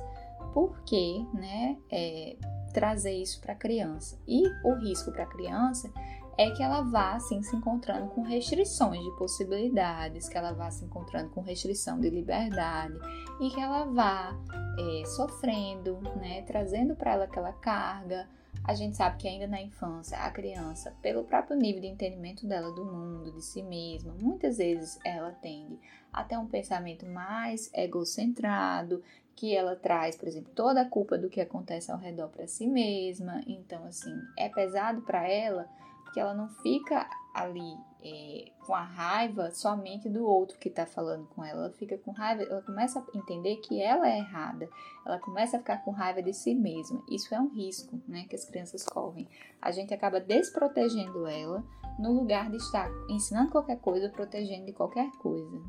Por 0.53 0.81
que, 0.83 1.25
né? 1.33 1.77
É, 1.91 2.37
trazer 2.73 3.13
isso 3.13 3.41
para 3.41 3.53
a 3.53 3.55
criança. 3.55 4.19
E 4.27 4.43
o 4.63 4.75
risco 4.75 5.11
para 5.11 5.23
a 5.23 5.27
criança 5.27 5.91
é 6.37 6.51
que 6.51 6.61
ela 6.61 6.81
vá 6.81 7.13
assim 7.13 7.41
se 7.41 7.55
encontrando 7.55 8.09
com 8.09 8.21
restrições 8.21 9.03
de 9.03 9.11
possibilidades, 9.17 10.29
que 10.29 10.37
ela 10.37 10.51
vá 10.51 10.69
se 10.69 10.85
encontrando 10.85 11.29
com 11.31 11.41
restrição 11.41 11.99
de 11.99 12.09
liberdade 12.09 12.93
e 13.41 13.49
que 13.49 13.59
ela 13.59 13.85
vá 13.85 14.37
é, 14.77 15.05
sofrendo, 15.05 15.99
né, 16.17 16.43
trazendo 16.43 16.95
para 16.95 17.13
ela 17.13 17.25
aquela 17.25 17.53
carga. 17.53 18.29
A 18.63 18.73
gente 18.73 18.97
sabe 18.97 19.17
que 19.17 19.27
ainda 19.27 19.47
na 19.47 19.61
infância 19.61 20.17
a 20.17 20.29
criança, 20.29 20.95
pelo 21.01 21.23
próprio 21.23 21.57
nível 21.57 21.81
de 21.81 21.87
entendimento 21.87 22.45
dela 22.45 22.71
do 22.73 22.85
mundo, 22.85 23.31
de 23.31 23.41
si 23.41 23.63
mesma, 23.63 24.13
muitas 24.19 24.57
vezes 24.57 24.99
ela 25.05 25.31
tende 25.31 25.79
até 26.11 26.37
um 26.37 26.47
pensamento 26.47 27.05
mais 27.05 27.71
egocentrado 27.73 29.03
que 29.35 29.55
ela 29.55 29.75
traz, 29.75 30.17
por 30.17 30.27
exemplo, 30.27 30.51
toda 30.53 30.81
a 30.81 30.89
culpa 30.89 31.17
do 31.17 31.29
que 31.29 31.39
acontece 31.39 31.91
ao 31.91 31.97
redor 31.97 32.27
para 32.29 32.47
si 32.47 32.67
mesma. 32.67 33.41
Então, 33.45 33.85
assim, 33.85 34.13
é 34.35 34.49
pesado 34.49 35.01
para 35.03 35.27
ela 35.29 35.69
porque 36.03 36.19
ela 36.19 36.33
não 36.33 36.49
fica 36.49 37.07
ali 37.37 37.77
é, 38.03 38.51
com 38.65 38.73
a 38.73 38.81
raiva 38.83 39.51
somente 39.51 40.09
do 40.09 40.25
outro 40.25 40.57
que 40.57 40.69
está 40.69 40.87
falando 40.87 41.27
com 41.27 41.43
ela. 41.43 41.65
Ela 41.65 41.73
fica 41.73 41.97
com 41.99 42.11
raiva, 42.11 42.41
ela 42.41 42.61
começa 42.63 42.99
a 42.99 43.17
entender 43.17 43.57
que 43.57 43.79
ela 43.79 44.09
é 44.09 44.17
errada. 44.17 44.67
Ela 45.05 45.19
começa 45.19 45.55
a 45.55 45.59
ficar 45.59 45.83
com 45.83 45.91
raiva 45.91 46.21
de 46.21 46.33
si 46.33 46.55
mesma. 46.55 47.03
Isso 47.09 47.33
é 47.35 47.39
um 47.39 47.49
risco, 47.49 48.01
né, 48.07 48.25
que 48.27 48.35
as 48.35 48.43
crianças 48.43 48.83
correm. 48.83 49.27
A 49.61 49.71
gente 49.71 49.93
acaba 49.93 50.19
desprotegendo 50.19 51.27
ela 51.27 51.63
no 51.99 52.11
lugar 52.11 52.49
de 52.49 52.57
estar 52.57 52.89
ensinando 53.09 53.51
qualquer 53.51 53.79
coisa, 53.79 54.09
protegendo 54.09 54.65
de 54.65 54.73
qualquer 54.73 55.11
coisa. 55.17 55.61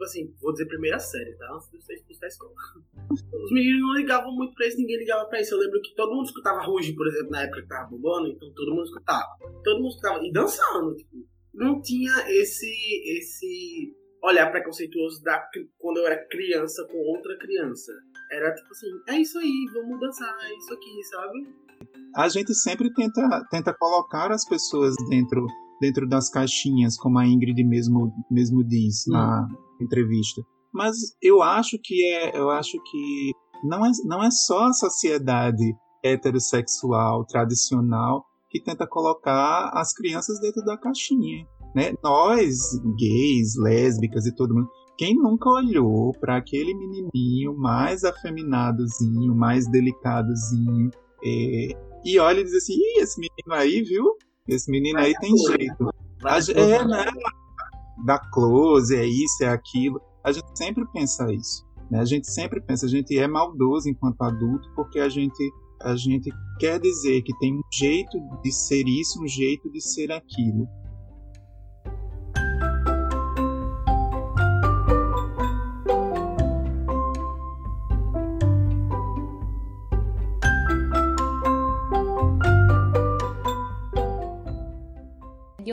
Tipo 0.00 0.04
assim, 0.04 0.34
vou 0.40 0.52
dizer 0.52 0.66
primeira 0.66 0.98
série, 0.98 1.36
tá? 1.36 1.46
Antes 1.54 1.70
de 1.70 1.82
você 1.82 1.94
expulsar 1.94 2.24
a 2.24 2.28
escola. 2.28 2.52
Os 3.10 3.52
meninos 3.52 3.80
não 3.82 3.94
ligavam 3.94 4.32
muito 4.32 4.54
pra 4.54 4.66
isso, 4.66 4.78
ninguém 4.78 4.96
ligava 4.96 5.26
pra 5.26 5.40
isso. 5.40 5.54
Eu 5.54 5.58
lembro 5.58 5.80
que 5.82 5.94
todo 5.94 6.14
mundo 6.14 6.24
escutava 6.24 6.62
Ruge, 6.62 6.94
por 6.94 7.06
exemplo, 7.06 7.30
na 7.30 7.42
época 7.42 7.62
que 7.62 7.68
tava 7.68 7.90
bombando, 7.90 8.28
então 8.28 8.50
todo 8.54 8.70
mundo 8.70 8.84
escutava. 8.84 9.28
Todo 9.62 9.82
mundo 9.82 9.90
escutava, 9.90 10.24
e 10.24 10.32
dançando, 10.32 10.96
tipo. 10.96 11.28
Não 11.52 11.82
tinha 11.82 12.12
esse, 12.28 12.70
esse 13.18 13.94
olhar 14.22 14.50
preconceituoso 14.50 15.22
da, 15.22 15.44
quando 15.78 15.98
eu 15.98 16.06
era 16.06 16.26
criança 16.28 16.86
com 16.90 16.96
outra 16.96 17.36
criança. 17.38 17.92
Era 18.30 18.54
tipo 18.54 18.70
assim, 18.70 18.86
é 19.08 19.20
isso 19.20 19.38
aí, 19.38 19.66
vamos 19.74 20.00
dançar, 20.00 20.34
é 20.42 20.56
isso 20.56 20.72
aqui, 20.72 21.02
sabe? 21.04 21.46
A 22.14 22.28
gente 22.28 22.54
sempre 22.54 22.92
tenta, 22.94 23.44
tenta 23.50 23.74
colocar 23.74 24.30
as 24.30 24.48
pessoas 24.48 24.94
dentro 25.08 25.44
dentro 25.80 26.08
das 26.08 26.28
caixinhas, 26.28 26.96
como 26.96 27.18
a 27.18 27.26
Ingrid 27.26 27.64
mesmo, 27.64 28.12
mesmo 28.30 28.62
diz 28.62 29.06
hum. 29.08 29.12
na 29.12 29.48
entrevista. 29.80 30.42
Mas 30.72 30.96
eu 31.22 31.42
acho 31.42 31.78
que 31.82 32.04
é, 32.14 32.38
eu 32.38 32.50
acho 32.50 32.78
que 32.82 33.32
não 33.64 33.84
é, 33.84 33.90
não 34.04 34.22
é 34.22 34.30
só 34.30 34.66
a 34.66 34.72
sociedade 34.72 35.74
heterossexual 36.04 37.24
tradicional 37.26 38.24
que 38.50 38.62
tenta 38.62 38.86
colocar 38.86 39.70
as 39.74 39.92
crianças 39.92 40.40
dentro 40.40 40.64
da 40.64 40.76
caixinha, 40.76 41.46
né? 41.74 41.92
Nós, 42.02 42.56
gays, 42.98 43.56
lésbicas 43.56 44.26
e 44.26 44.34
todo 44.34 44.54
mundo, 44.54 44.68
quem 44.98 45.14
nunca 45.14 45.48
olhou 45.48 46.12
para 46.20 46.36
aquele 46.36 46.74
menininho 46.74 47.56
mais 47.56 48.04
afeminadozinho, 48.04 49.34
mais 49.34 49.70
delicadozinho, 49.70 50.90
é, 51.22 51.68
e 52.04 52.18
olha 52.18 52.40
e 52.40 52.44
diz 52.44 52.54
assim, 52.54 52.74
Ih, 52.74 53.02
esse 53.02 53.20
menino 53.20 53.52
aí, 53.52 53.82
viu? 53.82 54.04
Esse 54.48 54.70
menino 54.70 54.98
aí 54.98 55.14
tem 55.20 55.36
jeito. 55.36 55.90
é, 56.52 56.84
né? 56.84 57.06
Da 58.04 58.18
close, 58.18 58.94
é 58.94 59.04
isso, 59.04 59.44
é 59.44 59.48
aquilo. 59.48 60.00
A 60.24 60.32
gente 60.32 60.48
sempre 60.54 60.84
pensa 60.92 61.32
isso. 61.32 61.64
Né? 61.90 62.00
A 62.00 62.04
gente 62.04 62.30
sempre 62.30 62.60
pensa, 62.60 62.86
a 62.86 62.88
gente 62.88 63.16
é 63.18 63.26
maldoso 63.26 63.88
enquanto 63.88 64.20
adulto 64.22 64.68
porque 64.74 65.00
a 65.00 65.08
gente, 65.08 65.42
a 65.82 65.96
gente 65.96 66.30
quer 66.58 66.78
dizer 66.78 67.22
que 67.22 67.36
tem 67.38 67.54
um 67.54 67.62
jeito 67.72 68.18
de 68.42 68.52
ser 68.52 68.86
isso, 68.86 69.22
um 69.22 69.28
jeito 69.28 69.70
de 69.70 69.80
ser 69.80 70.12
aquilo. 70.12 70.68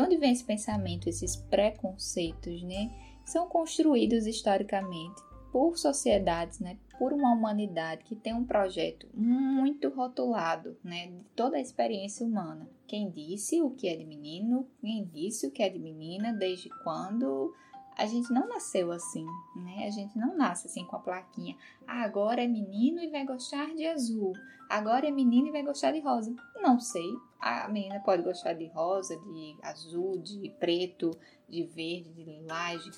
Onde 0.08 0.18
vem 0.18 0.32
esse 0.32 0.44
pensamento, 0.44 1.08
esses 1.08 1.36
preconceitos, 1.36 2.64
né? 2.64 2.90
São 3.26 3.48
construídos 3.48 4.26
historicamente 4.26 5.22
por 5.52 5.78
sociedades, 5.78 6.60
né, 6.60 6.78
por 6.98 7.14
uma 7.14 7.34
humanidade 7.34 8.04
que 8.04 8.16
tem 8.16 8.34
um 8.34 8.46
projeto 8.46 9.08
muito 9.14 9.90
rotulado, 9.90 10.78
né, 10.84 11.08
de 11.08 11.24
toda 11.36 11.58
a 11.58 11.62
experiência 11.62 12.26
humana. 12.26 12.70
Quem 12.86 13.10
disse 13.10 13.62
o 13.62 13.72
que 13.72 13.88
é 13.88 13.96
de 13.96 14.06
menino, 14.06 14.68
quem 14.82 15.06
disse 15.06 15.48
o 15.48 15.52
que 15.52 15.64
é 15.64 15.70
de 15.70 15.80
menina, 15.80 16.34
desde 16.34 16.70
quando 16.84 17.54
a 17.98 18.06
gente 18.06 18.32
não 18.32 18.48
nasceu 18.48 18.92
assim, 18.92 19.26
né? 19.56 19.88
A 19.88 19.90
gente 19.90 20.18
não 20.18 20.38
nasce 20.38 20.68
assim 20.68 20.86
com 20.86 20.96
a 20.96 21.00
plaquinha. 21.00 21.58
Ah, 21.88 22.04
agora 22.04 22.44
é 22.44 22.48
menino 22.48 23.00
e 23.02 23.10
vai 23.10 23.26
gostar 23.26 23.74
de 23.74 23.88
azul. 23.88 24.34
Agora 24.70 25.08
é 25.08 25.12
menino 25.12 25.48
e 25.48 25.52
vai 25.52 25.64
gostar 25.64 25.92
de 25.92 26.00
rosa. 26.00 26.36
Não 26.62 26.80
sei. 26.80 27.10
A 27.40 27.68
menina 27.68 28.00
pode 28.02 28.22
gostar 28.22 28.54
de 28.54 28.68
rosa, 28.68 29.18
de 29.18 29.58
azul, 29.64 30.20
de 30.20 30.48
preto, 30.60 31.10
de 31.50 31.64
verde, 31.64 32.14
de 32.14 32.24
lilás, 32.24 32.84
de, 32.84 32.92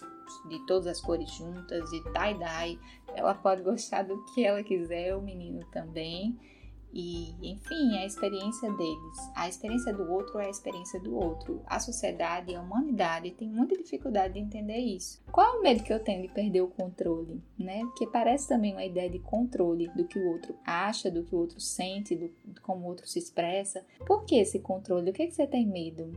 de 0.49 0.65
todas 0.65 0.87
as 0.87 0.99
cores 0.99 1.31
juntas, 1.31 1.89
de 1.89 2.03
tie-dye. 2.11 2.77
Ela 3.15 3.33
pode 3.33 3.61
gostar 3.63 4.03
do 4.03 4.21
que 4.25 4.45
ela 4.45 4.61
quiser, 4.63 5.15
o 5.15 5.21
menino 5.21 5.65
também. 5.71 6.37
E, 6.93 7.35
enfim, 7.41 7.97
a 7.97 8.05
experiência 8.05 8.71
deles. 8.71 9.17
A 9.35 9.47
experiência 9.47 9.93
do 9.93 10.11
outro 10.11 10.39
é 10.39 10.47
a 10.47 10.49
experiência 10.49 10.99
do 10.99 11.15
outro. 11.15 11.61
A 11.65 11.79
sociedade, 11.79 12.55
a 12.55 12.61
humanidade 12.61 13.31
tem 13.31 13.47
muita 13.47 13.77
dificuldade 13.77 14.33
de 14.33 14.39
entender 14.39 14.77
isso. 14.77 15.21
Qual 15.31 15.55
é 15.55 15.59
o 15.59 15.61
medo 15.61 15.83
que 15.83 15.93
eu 15.93 16.03
tenho 16.03 16.21
de 16.21 16.33
perder 16.33 16.61
o 16.61 16.67
controle, 16.67 17.41
né? 17.57 17.81
Porque 17.85 18.07
parece 18.07 18.47
também 18.47 18.73
uma 18.73 18.85
ideia 18.85 19.09
de 19.09 19.19
controle 19.19 19.87
do 19.89 20.07
que 20.07 20.17
o 20.17 20.27
outro 20.29 20.55
acha, 20.65 21.11
do 21.11 21.23
que 21.23 21.35
o 21.35 21.39
outro 21.39 21.59
sente, 21.59 22.15
do 22.15 22.29
como 22.61 22.85
o 22.85 22.87
outro 22.87 23.07
se 23.07 23.19
expressa. 23.19 23.85
Por 24.05 24.25
que 24.25 24.35
esse 24.35 24.59
controle? 24.59 25.09
O 25.09 25.13
que, 25.13 25.23
é 25.23 25.27
que 25.27 25.33
você 25.33 25.47
tem 25.47 25.65
medo? 25.65 26.11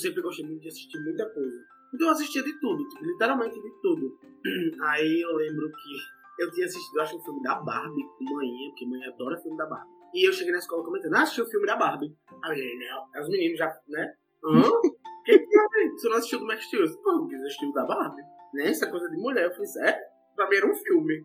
Sempre 0.00 0.22
gostei 0.22 0.44
muito 0.44 0.60
de 0.60 0.68
assistir 0.68 0.98
muita 1.00 1.28
coisa. 1.30 1.64
Então 1.94 2.06
eu 2.08 2.12
assistia 2.12 2.42
de 2.42 2.58
tudo, 2.60 2.86
tipo, 2.88 3.04
literalmente 3.04 3.54
de 3.54 3.70
tudo. 3.82 4.18
Aí 4.82 5.20
eu 5.20 5.36
lembro 5.36 5.70
que 5.70 6.42
eu 6.42 6.50
tinha 6.52 6.66
assistido, 6.66 6.96
eu 6.96 7.02
acho, 7.02 7.16
um 7.16 7.22
filme 7.22 7.42
da 7.42 7.56
Barbie 7.56 8.04
com 8.18 8.24
manhã, 8.36 8.68
porque 8.70 8.86
mãe 8.86 9.04
adora 9.04 9.40
filme 9.40 9.56
da 9.56 9.66
Barbie. 9.66 9.90
E 10.14 10.26
eu 10.26 10.32
cheguei 10.32 10.52
na 10.52 10.58
escola 10.58 10.84
comentando, 10.84 11.14
ah, 11.14 11.22
assisti 11.22 11.42
o 11.42 11.46
filme 11.46 11.66
da 11.66 11.76
Barbie. 11.76 12.12
Aí, 12.44 12.78
né, 12.78 13.20
os 13.20 13.28
meninos 13.28 13.58
já, 13.58 13.72
né? 13.88 14.14
Hã? 14.44 14.62
que 15.24 15.38
que 15.38 15.58
é? 15.58 15.90
Você 15.90 16.08
não 16.08 16.16
assistiu 16.16 16.38
do 16.40 16.46
Max 16.46 16.64
Steel? 16.64 17.02
Pô, 17.02 17.10
eu 17.12 17.26
quis 17.28 17.42
assistir 17.42 17.66
o 17.66 17.72
da 17.72 17.84
Barbie. 17.84 18.22
Né? 18.54 18.68
Essa 18.68 18.90
coisa 18.90 19.08
de 19.08 19.16
mulher. 19.16 19.46
Eu 19.46 19.52
falei, 19.52 19.90
é? 19.90 20.00
Pra 20.34 20.48
mim 20.48 20.56
era 20.56 20.66
um 20.66 20.74
filme. 20.74 21.24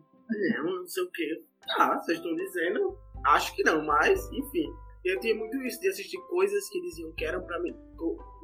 Não, 0.56 0.80
não 0.80 0.86
sei 0.86 1.02
o 1.02 1.10
que. 1.10 1.44
Ah, 1.78 1.98
vocês 2.00 2.18
estão 2.18 2.34
dizendo. 2.34 2.96
Acho 3.26 3.54
que 3.54 3.64
não, 3.64 3.84
mas, 3.84 4.20
enfim. 4.32 4.68
Eu 5.06 5.20
tinha 5.20 5.36
muito 5.36 5.56
isso 5.62 5.80
de 5.80 5.88
assistir 5.88 6.18
coisas 6.22 6.68
que 6.68 6.80
diziam 6.80 7.12
que 7.12 7.24
eram 7.24 7.40
pra 7.40 7.60
mim. 7.60 7.72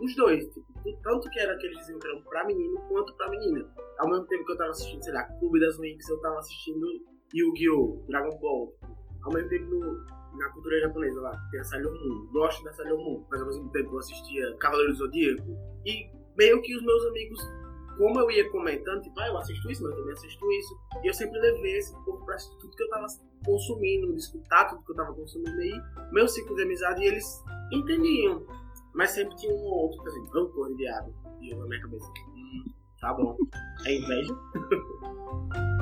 Os 0.01 0.15
dois, 0.15 0.47
tipo, 0.47 0.65
tanto 1.03 1.29
que 1.29 1.41
era 1.41 1.59
que 1.59 1.67
eles 1.67 1.77
diziam 1.79 1.99
que 1.99 2.07
eram 2.07 2.23
pra 2.23 2.45
menino 2.45 2.81
quanto 2.89 3.13
pra 3.17 3.29
menina. 3.31 3.69
Ao 3.99 4.09
mesmo 4.09 4.27
tempo 4.27 4.45
que 4.47 4.53
eu 4.53 4.57
tava 4.57 4.71
assistindo, 4.71 5.03
sei 5.03 5.13
lá, 5.13 5.25
Clube 5.41 5.59
das 5.59 5.77
Winx, 5.77 6.09
eu 6.09 6.21
tava 6.21 6.39
assistindo 6.39 6.87
Yu-Gi-Oh!, 7.35 8.05
Dragon 8.07 8.39
Ball. 8.39 8.73
Ao 9.25 9.33
mesmo 9.33 9.49
tempo, 9.49 9.65
no, 9.65 10.39
na 10.39 10.49
cultura 10.51 10.81
japonesa 10.83 11.21
lá, 11.21 11.37
tem 11.51 11.59
a 11.59 11.65
Sailor 11.65 11.93
Moon. 11.93 12.31
Gosto 12.31 12.63
da 12.63 12.73
Sailor 12.75 12.99
Moon, 12.99 13.27
mas 13.29 13.41
ao 13.41 13.47
mesmo 13.49 13.69
tempo 13.73 13.95
eu 13.95 13.99
assistia 13.99 14.57
Cavaleiro 14.59 14.93
do 14.93 14.99
Zodíaco. 14.99 15.43
E 15.85 16.09
meio 16.39 16.63
que 16.63 16.77
os 16.77 16.83
meus 16.85 17.05
amigos 17.07 17.41
como 17.97 18.21
eu 18.21 18.31
ia 18.31 18.51
comentando, 18.51 19.03
tipo, 19.03 19.19
ah, 19.21 19.29
eu 19.29 19.39
assisto 19.39 19.71
isso, 19.71 19.83
mas 19.83 19.93
eu 19.93 19.99
também 19.99 20.13
assisto 20.13 20.53
isso. 20.53 20.81
E 21.03 21.07
eu 21.09 21.15
sempre 21.15 21.39
levei 21.39 21.77
esse 21.77 21.93
pouco 22.05 22.25
pra 22.25 22.37
tudo 22.61 22.77
que 22.77 22.83
eu 22.83 22.89
tava 22.89 23.07
consumindo, 23.45 24.15
escutar 24.17 24.67
tudo 24.67 24.83
que 24.85 24.93
eu 24.93 24.97
tava 24.97 25.15
consumindo 25.15 25.61
aí. 25.61 25.81
Meu 26.13 26.29
ciclo 26.29 26.57
de 26.57 26.63
amizade, 26.63 27.03
e 27.03 27.07
eles 27.07 27.45
entendiam. 27.73 28.47
Mas 28.95 29.11
sempre 29.11 29.35
tinha 29.37 29.55
um 29.55 29.59
ou 29.59 29.85
outro, 29.85 29.99
por 29.99 30.09
exemplo, 30.09 30.31
rancor 30.33 30.69
de 30.69 30.75
viado. 30.77 31.15
E 31.41 31.51
eu 31.53 31.59
na 31.59 31.67
minha 31.67 31.81
cabeça, 31.81 32.07
hum, 32.07 32.65
tá 33.01 33.15
bom. 33.15 33.37
É 33.87 33.95
inveja? 33.95 34.33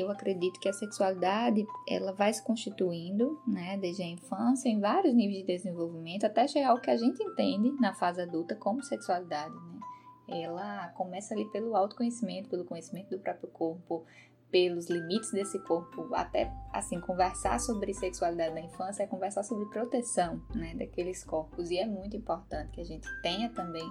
eu 0.00 0.10
acredito 0.10 0.58
que 0.58 0.68
a 0.68 0.72
sexualidade 0.72 1.66
ela 1.88 2.12
vai 2.12 2.32
se 2.32 2.42
constituindo, 2.42 3.40
né, 3.46 3.76
desde 3.76 4.02
a 4.02 4.06
infância, 4.06 4.68
em 4.68 4.80
vários 4.80 5.14
níveis 5.14 5.46
de 5.46 5.46
desenvolvimento, 5.46 6.24
até 6.24 6.46
chegar 6.48 6.70
ao 6.70 6.80
que 6.80 6.90
a 6.90 6.96
gente 6.96 7.22
entende 7.22 7.70
na 7.80 7.94
fase 7.94 8.20
adulta 8.20 8.54
como 8.54 8.82
sexualidade, 8.82 9.54
né? 9.54 9.80
Ela 10.28 10.88
começa 10.90 11.34
ali 11.34 11.44
pelo 11.46 11.74
autoconhecimento, 11.74 12.48
pelo 12.48 12.64
conhecimento 12.64 13.10
do 13.10 13.18
próprio 13.18 13.48
corpo, 13.48 14.04
pelos 14.50 14.88
limites 14.88 15.30
desse 15.32 15.58
corpo, 15.60 16.14
até 16.14 16.52
assim 16.72 17.00
conversar 17.00 17.58
sobre 17.60 17.94
sexualidade 17.94 18.54
na 18.54 18.60
infância 18.60 19.02
é 19.02 19.06
conversar 19.06 19.42
sobre 19.42 19.66
proteção, 19.66 20.42
né, 20.54 20.74
daqueles 20.74 21.24
corpos 21.24 21.70
e 21.70 21.78
é 21.78 21.86
muito 21.86 22.16
importante 22.16 22.70
que 22.72 22.80
a 22.80 22.84
gente 22.84 23.08
tenha 23.22 23.48
também 23.50 23.84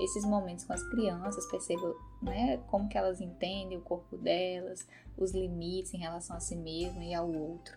esses 0.00 0.24
momentos 0.24 0.64
com 0.64 0.72
as 0.72 0.82
crianças, 0.90 1.46
perceba, 1.50 1.94
né, 2.22 2.58
como 2.68 2.88
que 2.88 2.98
elas 2.98 3.20
entendem 3.20 3.78
o 3.78 3.82
corpo 3.82 4.16
delas, 4.16 4.86
os 5.16 5.32
limites 5.32 5.94
em 5.94 5.98
relação 5.98 6.36
a 6.36 6.40
si 6.40 6.56
mesma 6.56 7.04
e 7.04 7.14
ao 7.14 7.30
outro. 7.30 7.76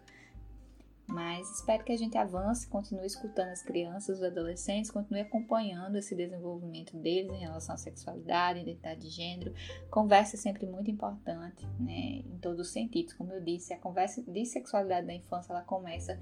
Mas 1.09 1.49
espero 1.55 1.83
que 1.83 1.91
a 1.91 1.97
gente 1.97 2.15
avance, 2.17 2.67
continue 2.67 3.05
escutando 3.05 3.49
as 3.49 3.63
crianças, 3.63 4.19
os 4.19 4.23
adolescentes, 4.23 4.91
continue 4.91 5.21
acompanhando 5.21 5.97
esse 5.97 6.15
desenvolvimento 6.15 6.95
deles 6.95 7.31
em 7.31 7.39
relação 7.39 7.73
à 7.73 7.77
sexualidade, 7.77 8.59
identidade 8.59 9.01
de 9.01 9.09
gênero. 9.09 9.53
Conversa 9.89 10.35
é 10.35 10.39
sempre 10.39 10.67
muito 10.67 10.91
importante, 10.91 11.65
né, 11.79 12.21
em 12.23 12.37
todos 12.39 12.67
os 12.67 12.71
sentidos. 12.71 13.13
Como 13.13 13.33
eu 13.33 13.41
disse, 13.41 13.73
a 13.73 13.79
conversa 13.79 14.21
de 14.21 14.45
sexualidade 14.45 15.07
da 15.07 15.13
infância 15.13 15.51
ela 15.51 15.63
começa 15.63 16.19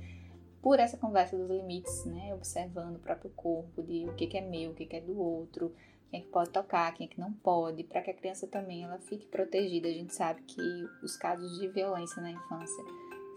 por 0.61 0.79
essa 0.79 0.97
conversa 0.97 1.37
dos 1.37 1.49
limites, 1.49 2.05
né, 2.05 2.33
observando 2.33 2.95
o 2.95 2.99
próprio 2.99 3.29
corpo, 3.31 3.83
de 3.83 4.05
o 4.05 4.15
que, 4.15 4.37
é 4.37 4.41
meu, 4.41 4.71
o 4.71 4.73
que, 4.73 4.85
que 4.85 4.95
é 4.95 5.01
do 5.01 5.19
outro, 5.19 5.75
quem 6.09 6.21
é 6.21 6.23
que 6.23 6.29
pode 6.29 6.49
tocar, 6.51 6.93
quem 6.93 7.07
é 7.07 7.09
que 7.09 7.19
não 7.19 7.33
pode, 7.33 7.83
para 7.83 8.01
que 8.01 8.11
a 8.11 8.13
criança 8.13 8.47
também 8.47 8.85
ela 8.85 8.97
fique 8.99 9.25
protegida. 9.27 9.89
A 9.89 9.91
gente 9.91 10.15
sabe 10.15 10.41
que 10.43 10.61
os 11.03 11.17
casos 11.17 11.59
de 11.59 11.67
violência 11.67 12.21
na 12.21 12.31
infância 12.31 12.83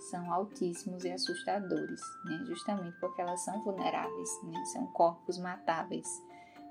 são 0.01 0.33
altíssimos 0.33 1.05
e 1.05 1.11
assustadores, 1.11 2.01
né? 2.25 2.45
justamente 2.47 2.99
porque 3.01 3.21
elas 3.21 3.41
são 3.45 3.61
vulneráveis, 3.63 4.31
né? 4.45 4.65
são 4.67 4.87
corpos 4.89 5.39
matáveis 5.39 6.07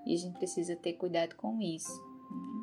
e 0.06 0.14
a 0.14 0.18
gente 0.18 0.38
precisa 0.38 0.76
ter 0.76 0.94
cuidado 0.94 1.36
com 1.36 1.62
isso. 1.62 2.02
Né? 2.02 2.60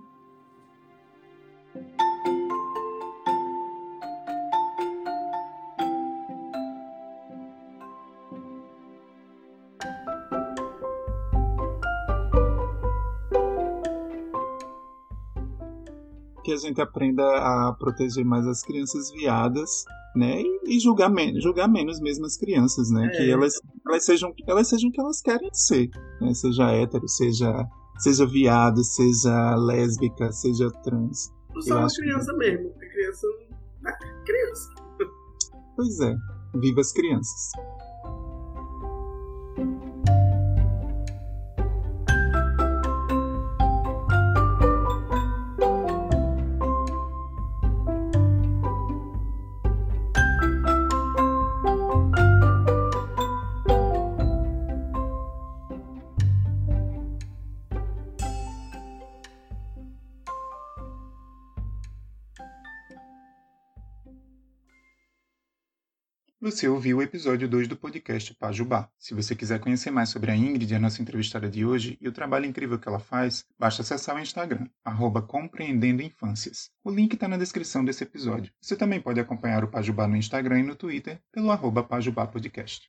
que 16.46 16.52
a 16.52 16.56
gente 16.56 16.80
aprenda 16.80 17.24
a 17.24 17.72
proteger 17.72 18.24
mais 18.24 18.46
as 18.46 18.62
crianças 18.62 19.10
viadas, 19.10 19.84
né? 20.16 20.40
E, 20.40 20.76
e 20.76 20.80
julgar, 20.80 21.10
men 21.10 21.40
julgar 21.40 21.68
menos 21.68 22.00
mesmo 22.00 22.24
as 22.26 22.36
crianças, 22.36 22.90
né? 22.90 23.06
É. 23.06 23.10
Que 23.10 23.30
elas, 23.30 23.54
elas, 23.86 24.04
sejam, 24.04 24.32
elas 24.46 24.68
sejam 24.68 24.88
o 24.88 24.92
que 24.92 25.00
elas 25.00 25.20
querem 25.20 25.50
ser, 25.52 25.90
né? 26.20 26.32
Seja 26.34 26.70
hétero, 26.70 27.08
seja, 27.08 27.66
seja 27.98 28.26
viado, 28.26 28.82
seja 28.82 29.54
lésbica, 29.56 30.32
seja 30.32 30.70
trans. 30.82 31.30
Só 31.60 31.78
uma 31.78 31.88
criança 31.88 32.32
que... 32.32 32.38
mesmo, 32.38 32.70
porque 32.70 32.88
criança 32.88 33.26
é 33.86 33.92
criança. 34.24 34.74
Pois 35.76 36.00
é, 36.00 36.16
viva 36.54 36.80
as 36.80 36.92
crianças. 36.92 37.52
Você 66.46 66.68
ouviu 66.68 66.98
o 66.98 67.02
episódio 67.02 67.48
2 67.48 67.66
do 67.66 67.76
podcast 67.76 68.32
Pajubá. 68.34 68.88
Se 68.96 69.12
você 69.14 69.34
quiser 69.34 69.58
conhecer 69.58 69.90
mais 69.90 70.10
sobre 70.10 70.30
a 70.30 70.36
Ingrid, 70.36 70.72
a 70.76 70.78
nossa 70.78 71.02
entrevistada 71.02 71.50
de 71.50 71.66
hoje, 71.66 71.98
e 72.00 72.06
o 72.06 72.12
trabalho 72.12 72.46
incrível 72.46 72.78
que 72.78 72.86
ela 72.86 73.00
faz, 73.00 73.44
basta 73.58 73.82
acessar 73.82 74.14
o 74.14 74.20
Instagram, 74.20 74.68
arroba 74.84 75.20
Compreendendo 75.20 76.02
Infâncias. 76.02 76.70
O 76.84 76.90
link 76.92 77.14
está 77.14 77.26
na 77.26 77.36
descrição 77.36 77.84
desse 77.84 78.04
episódio. 78.04 78.52
Você 78.60 78.76
também 78.76 79.00
pode 79.00 79.18
acompanhar 79.18 79.64
o 79.64 79.68
Pajubá 79.68 80.06
no 80.06 80.16
Instagram 80.16 80.60
e 80.60 80.62
no 80.62 80.76
Twitter 80.76 81.20
pelo 81.32 81.50
arroba 81.50 81.82
Pajubá 81.82 82.28
Podcast. 82.28 82.88